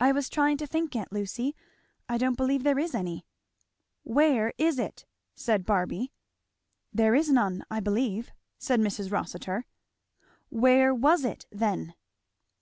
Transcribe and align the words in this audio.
"I 0.00 0.12
was 0.12 0.30
trying 0.30 0.56
to 0.56 0.66
think, 0.66 0.96
aunt 0.96 1.12
Lucy. 1.12 1.54
I 2.08 2.16
don't 2.16 2.38
believe 2.38 2.62
there 2.62 2.78
is 2.78 2.94
any." 2.94 3.26
"Where 4.02 4.54
is 4.56 4.78
it?" 4.78 5.04
said 5.34 5.66
Barby. 5.66 6.10
"There 6.90 7.14
is 7.14 7.28
none, 7.28 7.62
I 7.70 7.78
believe," 7.78 8.30
said 8.58 8.80
Mrs. 8.80 9.12
Rossitur. 9.12 9.66
"Where 10.48 10.94
was 10.94 11.22
it, 11.26 11.44
then?" 11.50 11.92